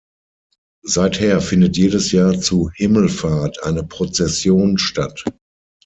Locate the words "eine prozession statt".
3.61-5.23